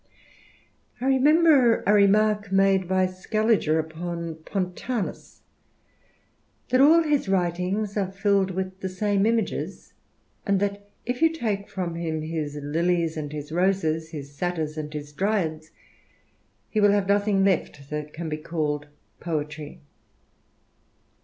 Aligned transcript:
1 0.97 1.07
remember 1.11 1.83
a 1.85 1.93
remark 1.93 2.51
made 2.51 2.87
by 2.87 3.05
Scaliger 3.05 3.77
upon 3.77 4.33
Poni..4ius, 4.33 5.41
that 6.69 6.81
all 6.81 7.03
his 7.03 7.29
writings 7.29 7.95
are 7.95 8.11
filled 8.11 8.49
with 8.49 8.79
the 8.79 8.89
same 8.89 9.27
images; 9.27 9.93
and 10.43 10.59
that 10.59 10.89
if 11.05 11.21
you 11.21 11.29
take 11.31 11.69
from 11.69 11.93
him 11.93 12.23
his 12.23 12.55
lilies 12.63 13.15
and 13.15 13.31
his 13.31 13.51
roses, 13.51 14.09
his 14.09 14.33
satyrs 14.33 14.75
■nd 14.75 14.93
his 14.93 15.13
diyads, 15.13 15.69
he 16.71 16.81
will 16.81 16.93
have 16.93 17.07
nothing 17.07 17.45
left 17.45 17.91
that 17.91 18.11
can 18.11 18.27
be 18.27 18.37
called 18.37 18.87
poetty. 19.19 19.81